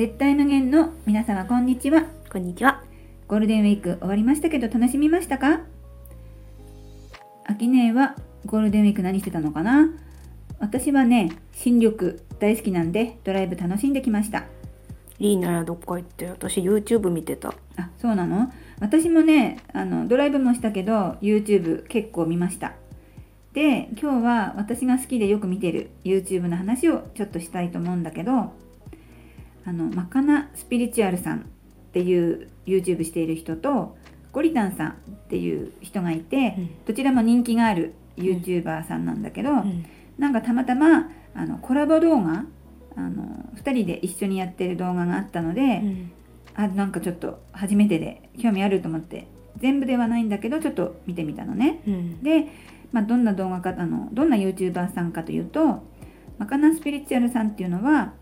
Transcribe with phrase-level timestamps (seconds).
[0.00, 2.82] 絶対無限の皆様こんにちはこんにちは。
[3.28, 5.60] ゴールデンウィーク終わりましたけど楽しみましたか？
[7.44, 8.16] 秋姉は
[8.46, 9.90] ゴールデンウィーク何してたのかな？
[10.58, 14.44] 私はね新緑大好きなんでドライブ楽しんできました
[15.18, 16.30] いいね、どっか行って。
[16.30, 17.52] 私 YouTube 見てた。
[17.76, 18.50] あそうなの？
[18.80, 22.72] 私もねあのドライブもしたけど YouTube 結構見ました
[23.52, 28.58] で今日は私が好きでよく見てる YouTube の話をちょっとしたいと思うんだけど
[29.64, 31.42] あのマカナスピリチュアルさんっ
[31.92, 33.96] ていう YouTube している人と
[34.32, 34.94] ゴリタンさんっ
[35.28, 39.86] ていう人がいて、うんどちらも人気がある YouTuber さんなんだけど、うん。
[40.18, 42.44] なんかたまたまあのコラボ動画
[42.96, 43.24] あの
[43.56, 46.12] 2人で一緒にやってる動画があったので、うん。
[46.54, 51.82] あなんかちょっと初めてで興味あると思って全部ではないんだけどちょっと見てみたのね。
[51.86, 52.22] うん。
[52.22, 52.48] で、
[52.92, 55.82] まあ、どんな動画かあのどんな YouTuber さんかというと
[56.38, 58.12] マカナスピリチュアルさんっていうのは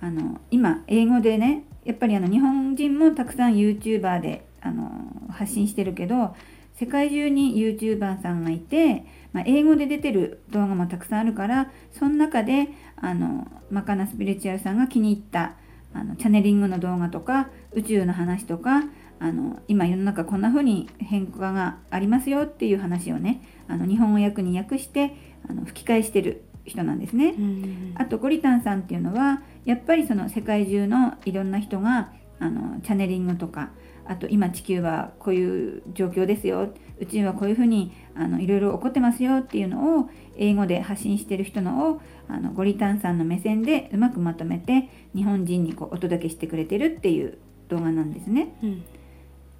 [0.00, 4.90] あの今英語でねやっぱりあの日本人もたくさん YouTuber であの
[5.30, 6.34] 発信してるけど
[6.74, 15.56] 世界中に YouTuber さんがいて、まあ、英語で出てる動画もたくさんあるからその中であのマカナスピリチュアルさんが気に入った
[15.92, 18.84] あのチャネリングの動画とか宇宙の話とか
[19.18, 25.14] あの今世の中こんな風に変化がありますよっていう話をねあの日本語訳に訳して
[25.48, 27.34] あの吹き返してる人なんですね。
[27.36, 27.92] うん。
[27.96, 33.70] あとゴリタンさんっていうのはやっぱりその世界中のいろんな人があのチャネリングとか
[34.06, 48.56] あと今地球はこういう状況ですよ宇宙はこういうふうにあのいろいろ起こってますよっていうのを英語で発信してる人のをあのゴリタンさんの目線でうまくまとめて日本人にこうお届けしてくれてるっていう動画なんですね。
[48.62, 48.84] うん。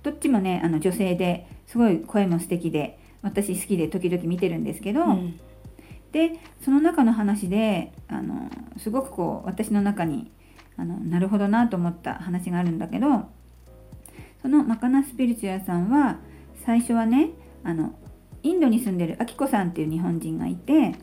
[0.03, 5.41] どっちもねあの女性ですごい声も素敵で私好きで時々見てるんですけど、うん。
[6.13, 6.33] で
[6.65, 10.31] その中の話であのすごくこう私の中に
[10.77, 13.29] あのなるほどなと思った話があるんだけど
[14.43, 16.19] そのマカナスピリチュアルさんは
[16.65, 17.31] 最初はね
[17.63, 17.95] あの
[18.43, 20.95] インドに住んでるアキコさんっていう日本人がいて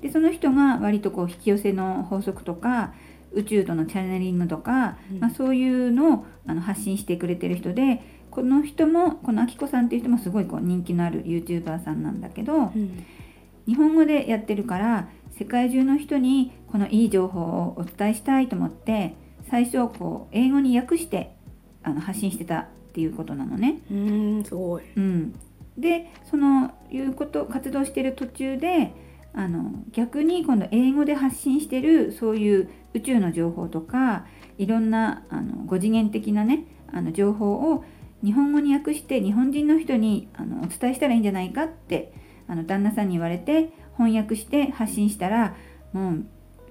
[0.00, 2.94] でその人が割とこう引き寄せの法則とか
[3.32, 13.04] 宇宙とのチャネリングとか、うんまあ、そういうのをあの発信してくれてる人でこの人もこのアキコさんっていう人もすごいこう人気のある YouTuber さんなんだけど、うん。
[13.66, 15.08] 日本語でやってるから
[15.38, 19.14] 世界中の人にこのいい情報をお伝えしたいと思って
[19.50, 21.34] 最初こう英語に訳して
[21.82, 23.80] あの発信してたっていうことなのね。
[23.90, 24.44] うん。
[24.44, 24.82] すごい。
[24.96, 25.34] うん、
[25.76, 28.94] でそのいうこと活動してる途中で
[29.34, 34.26] あの逆に今度英語で発信してるそういう宇宙の情報とか
[34.58, 37.84] いろんなあの5次元的なねあの情報を
[38.22, 42.12] 日本語に訳して日本人の人にあのお伝えしたらいいんじゃないかって
[42.52, 45.56] あの旦那さんに言われて翻訳して発信したら
[45.94, 46.24] もう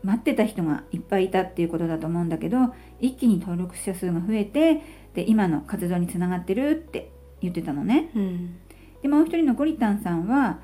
[0.03, 4.83] 待ってた人がいっぱいいたっていうことだと思うんだけど一気に登録者数が増えて
[5.15, 8.11] で今の活動につながってるって言ってたのね。
[8.15, 8.59] うん。
[9.01, 10.59] でもう一人のゴリタンさんは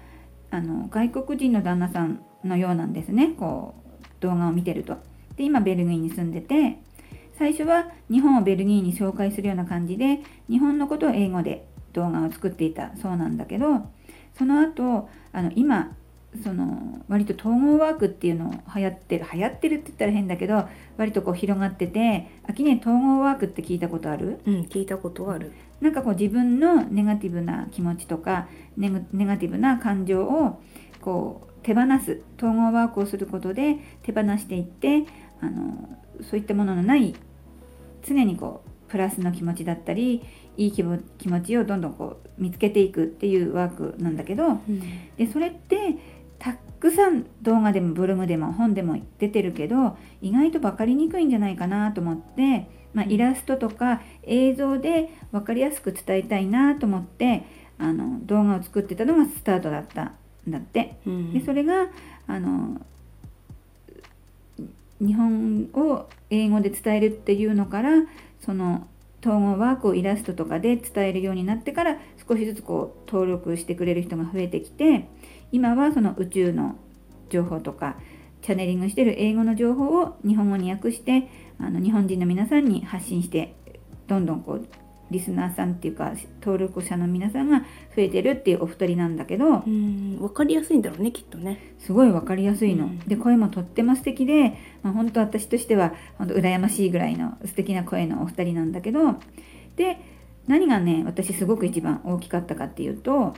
[0.51, 4.97] あの外国人の旦那さんのようなんですねこう動画を見てると。
[5.35, 6.77] で今ベルギーに住んでて
[7.39, 13.88] 最初は日本をベルギーに紹介するような感じで日本のことを英語で動画を作っていたそうなんだけど
[14.37, 15.95] その後あの今
[16.43, 20.67] その割と統合ワークっていうのを流行ってる流行ってるって言ったら変だけど
[20.97, 24.39] 割とこう広がってて秋ね統合ワークって聞いたことある？
[24.45, 24.61] うん。
[24.63, 25.53] 聞いたことある。
[25.81, 30.61] なんかこう自分のネガティブな気持ちとかネガネガティブな感情を
[31.01, 35.05] こう手放す統合ワークをすることで手放していって
[35.41, 37.15] あのそういったもののない
[38.03, 40.23] 常にこうプラスの気持ちだったり
[40.57, 44.81] いい気も気持ちをどんどんこう見つけていくっていうワークなんだけどうん。
[45.16, 45.97] でそれって
[46.40, 57.45] たくさん動画でもブログでも本でも出てるけど意外と分かりにくいんじゃないかなと思って、まあ、うんイラストとか映像で分かりやすく伝えたいなと思って
[57.78, 60.13] あの動画を作ってたのがスタートだった
[60.48, 60.98] んだって。
[61.06, 61.33] うん。
[61.33, 61.88] でそれが
[62.27, 62.81] あの
[65.00, 67.92] 日本を英語で伝えるっていうのから
[68.44, 68.88] その
[69.27, 71.97] 統合ワークをイラストとかで伝えるようになってから
[72.27, 75.09] 少しずつこう登録してくれる人が増えてきて
[75.51, 76.75] 今はその宇宙の
[77.29, 77.97] 情報とか
[78.41, 81.27] チャネリングしてる英語の情報を日本語に訳して
[81.59, 83.56] あの日本人の皆さんに発信して
[84.07, 84.68] どんどんこう
[85.09, 87.59] リスナーさんっていうか登録者の皆さんが
[87.95, 90.19] 増えてるっていうお二人なんだけど、うん。
[90.21, 91.75] わかりやすいんだろうね、きっとね。
[91.80, 92.86] すごい分かりやすいの。
[92.86, 99.15] うんで声もとっても素敵で、まあ、本当私としては本当羨ましいぐらいの素敵な声のお二人なんだけど
[99.75, 100.00] で
[100.48, 103.36] 何がね私すごく一番大きかったかっていうと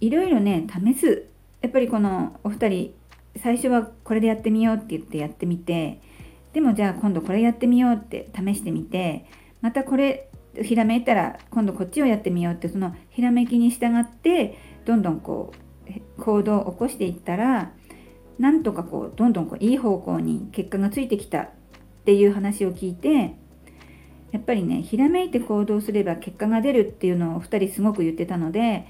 [0.00, 1.26] いろいろね試す
[1.62, 2.94] やっぱりこのお二人
[3.36, 6.00] 最初はこれでやってみようって言ってやってみて
[6.52, 9.26] でもじゃあ今度これやってみようって試してみて
[9.60, 10.29] またこれ
[10.62, 17.72] ひらめいたら今度こっちをやってみようってそのひらめきに従ってどんどんこう行動を起こしていったら
[18.38, 21.48] なんとかこうどんどんこういい方向に結果がついてきたっ
[22.04, 23.36] ていう話を聞いて
[24.32, 28.86] やっぱりねひらめいて行動すれば結果が出るっていうのを2人すごく言ってたので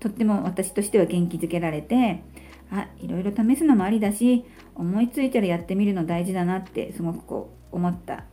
[0.00, 2.22] とっても私としては元気づけられて
[2.70, 4.44] あいろいろ試すのもありだし
[4.74, 8.24] 思いついたらやってみるの大事だなってすごくこう思った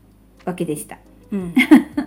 [0.46, 0.98] わけでした。
[1.32, 1.54] うん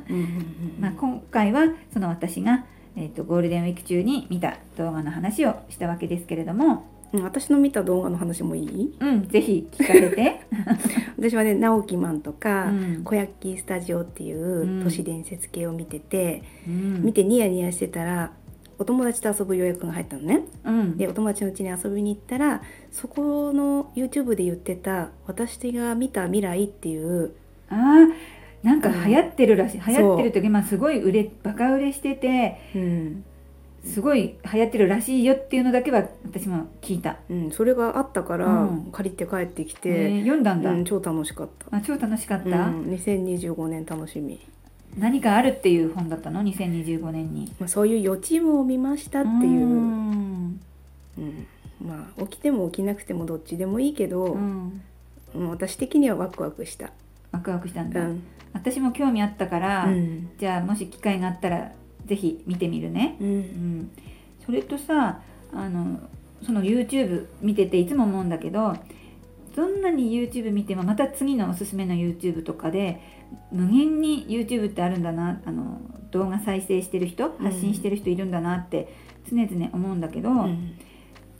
[0.80, 2.64] まあ、今回はその私が、
[2.96, 8.96] えー、とゴールデンウィーク中に見た動画の話をしたわけですけれども、うん私の見た動画の話もいい？
[8.98, 10.40] うん、ぜひ聞かせて。
[11.16, 13.04] 私はね直木マンとか、うん。
[13.04, 17.04] 小焼きスタジオっていう都市伝説系を見てて、うん。
[17.04, 18.32] 見てニヤニヤしてたら
[18.80, 20.40] お友達と遊ぶ予約が入ったのね。
[20.64, 27.30] うん、でお友達の家に遊びに行ったらそこの YouTube で言ってた「私が見た未来」っていう
[27.68, 28.08] あー
[28.64, 33.24] なんか流行ってるらしい、ん流行ってる時今すごい売れバカ売れしててうん、
[33.84, 38.88] すごい流行ってるらしいよっていうのだけは私も聞いた、うん、それがあったから、うん。
[38.90, 44.40] 借りて帰ってきえて、ー読んだんだ、うん、超楽しかった、あ超楽しかった、うん、2025年楽しみ、
[44.96, 47.52] 何かあるっていう本だったの？2025年に。
[47.58, 49.66] まあ、そういう予知夢を見ましたっていう。
[49.66, 50.60] う、うん。
[51.18, 51.46] ん。
[51.84, 54.82] まあ起きても起きなくてもどっちでもいいけど、うん。
[55.34, 56.92] うん私的にはワクワクした、
[57.34, 58.22] ワクワクしたんだ、うん。
[58.52, 60.30] 私も興味あったから、うん。
[60.38, 61.72] じゃあもし機会があったら
[62.06, 63.40] ぜひ見てみるね、ううん。
[63.80, 63.90] ん、
[64.44, 65.20] それとさ
[65.52, 66.00] あの
[66.42, 68.76] その YouTube 見てていつも思うんだけど
[69.56, 73.00] どんなに YouTube 見てもまた次のおすすめの YouTube とかで
[73.50, 78.94] 無限に YouTube ってあるんだなあの動画再生してる人発信してる人いるんだなって
[79.30, 80.76] 常々思うんだけど、うん。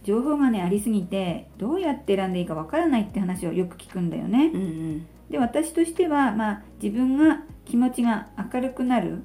[0.05, 4.51] 情報がねありすぎてどうやって選んでいいかわからないって話をよく聞くんだよね。
[4.53, 9.25] うんうんで私としては、まあ、自分が気持ちが明るくなる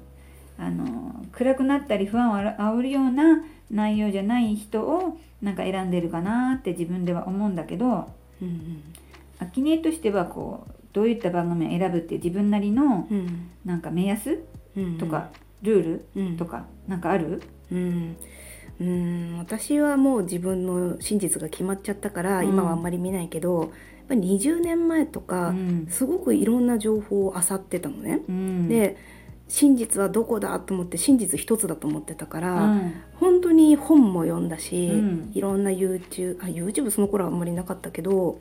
[0.58, 8.12] あの暗くなったり不安を煽るような内容じゃない人をなんか選んでるかなって自分では思うんだけど
[8.42, 8.82] うん
[9.38, 13.50] アキネとしてはこうどういった番組を選ぶって自分なりのうん。
[13.64, 14.42] なんか目安
[14.76, 15.30] うんとか
[15.62, 16.36] ルールうん。
[16.36, 17.40] とかなんかある？
[17.70, 18.16] うん
[18.80, 22.48] うん私はもう自分の真実が決まっちゃったから、うん。
[22.48, 23.70] 今はあんまり見ないけどやっ
[24.08, 25.86] ぱり20年前とか、うん。
[25.90, 28.22] すごくいろんな情報を漁ってたのね。
[28.28, 28.68] うん。
[28.68, 28.96] で
[29.48, 32.94] 真実はどこだと思って真実一つだと思ってたから、うん。
[33.14, 35.30] 本当に本も読んだし、うん。
[35.34, 38.38] いろんな YouTube あ YouTube その頃はあんまりなかったけど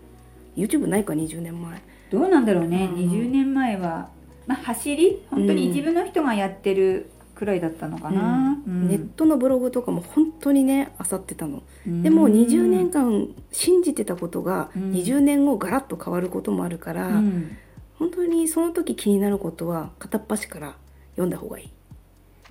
[0.56, 1.81] YouTube ないか20年前。
[2.12, 3.12] どうなんだろうね、うん。
[3.12, 4.09] 20年前は、
[4.47, 5.21] まあ、走り？
[5.30, 7.09] 本当に一部の人がやってる
[7.39, 8.89] くらいだったのかな、うん。
[8.89, 11.63] ネットのブログとかも本当にね漁ってたの。
[11.88, 12.03] うん。
[12.03, 14.91] でも20年間信じてたことがうん。
[14.91, 17.56] 20年後ガラッと変わることもあるから、うん。
[17.97, 20.75] 本当にその時気になることは片っ端から
[21.12, 21.69] 読んだ方がいい。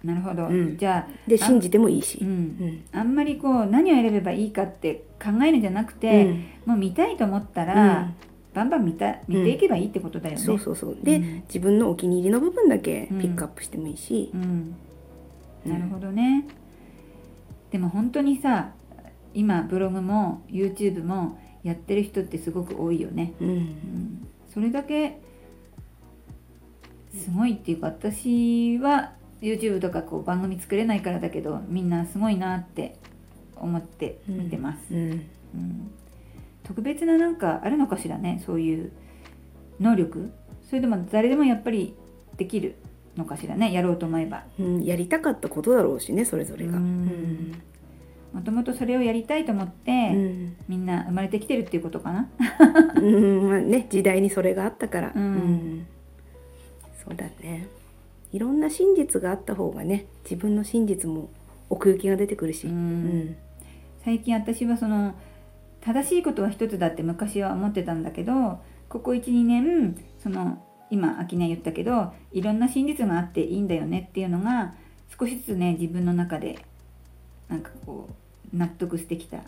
[0.07, 0.79] なるほど、うん。
[0.79, 2.19] じゃああで信じてもいいし。
[2.23, 2.33] ううん。
[2.33, 6.45] んあんまりこう何を選べばいいかって考えるんじゃなくて、うん。
[6.65, 8.15] もう見たいと思ったうら、ん
[8.59, 10.41] バンバン見た見ていけばいいってことだよね。
[10.41, 10.99] そうそうそう。
[11.01, 11.43] で、うん。
[11.47, 14.41] 自分のお気に入りの部分だけピックアップしてもいいし、うん。
[14.41, 14.77] うん
[15.65, 16.47] なるほどね。
[17.71, 18.71] でも本当にさ
[19.35, 23.35] 今ブログも YouTube もやってる人ってすごく多いよね。
[23.41, 23.49] うん。
[23.49, 24.29] うん。
[24.53, 25.21] それだけ
[27.13, 32.97] すごいっていうか私は YouTube とかこう番組作れないからだけどみんなすごいなって
[33.57, 34.95] 思って見てます。
[34.95, 35.11] うん。
[35.55, 35.91] うん
[36.69, 38.93] 特別ななんかあるのかしらねそういう
[39.81, 40.31] 能力。
[40.69, 41.95] それでも誰でもやっぱり
[42.37, 42.77] できる
[43.17, 44.45] のかしらねやろうと思えば。
[44.61, 46.73] うんやりたかったことだろうしねそれぞれが。
[46.73, 47.07] ううん。
[47.07, 47.63] ん
[48.35, 50.57] もともとそれをやりたいと思って、うん。
[50.69, 52.29] みんな生まれてきてるっていうことかな。
[52.97, 55.87] うんまあね時代にそれがあったから、うん。
[57.03, 57.69] そうだね。
[58.31, 61.31] いろんな真実があった方がね自分の真実も
[61.71, 62.75] 奥行きが出てくるし、うん。
[62.75, 63.37] うん。
[64.05, 65.15] 最近私はその
[65.81, 74.75] 正しいことは一つだって昔は思ってたんだけどここ12年その今秋音言ったけどいろんな真実があっていいんだよねっていうのが
[75.19, 76.59] 少しずつね自分の中で
[77.49, 78.09] なんかこ
[78.53, 79.43] う納得してきたん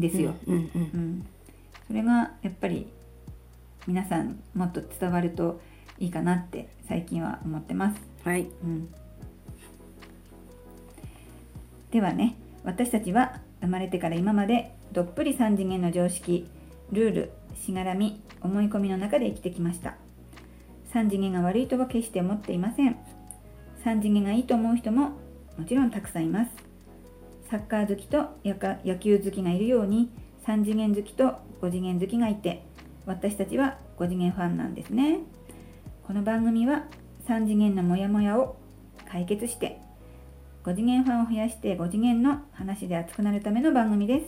[0.00, 0.34] ですよ。
[0.46, 1.26] うんうんうん、
[1.86, 2.88] それがやっぱり
[3.86, 5.60] 皆さんもっと伝わると
[5.98, 8.00] いいかなって最近は思ってます。
[8.24, 8.88] はいうん、
[11.90, 16.48] ではね私たちは生まれてから今までどっぷり3次元の常識
[16.92, 19.96] ルールしがらみ思い込みの中で生きてきました。
[20.92, 22.96] 3次元が悪いとは決して思っていません。
[23.84, 25.10] 3次元がいいと思う人も
[25.58, 26.50] もちろんたくさんいます。
[27.50, 30.10] サッカー好きと野球好きがいるように
[30.46, 32.62] 3次元好きと5次元好きがいて
[33.04, 35.20] 私たちは5次元ファンなんですね。
[36.06, 36.86] この番組は
[37.28, 38.56] 3次元のモヤモヤを
[39.08, 39.80] 解決して
[40.66, 44.26] 5次元ファンを増やして5次元の話で熱くなるための番組です。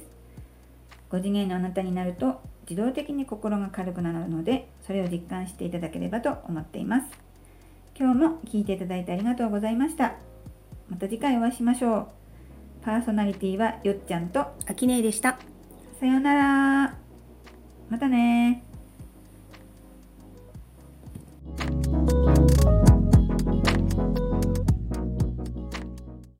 [1.11, 2.41] 5次元のあなたになると
[2.71, 7.07] 自動的に心が軽くなるのでそれを実感していただければと思っています。
[7.99, 10.15] 今日も聴いていただいてありがとうございました。
[10.89, 12.07] また次回お会いしましょう。
[12.83, 15.41] パーソナリティはよっちゃんとあきねえでした。
[15.99, 16.95] さようなら。
[17.91, 18.63] またね